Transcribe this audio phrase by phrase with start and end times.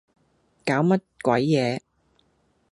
[0.65, 1.79] 搞乜鬼嘢